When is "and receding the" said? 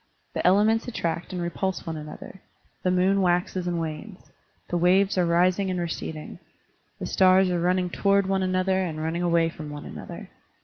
5.69-7.05